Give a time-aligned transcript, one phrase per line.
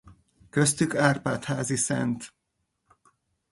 [0.49, 2.33] Köztük Árpád-házi Szt.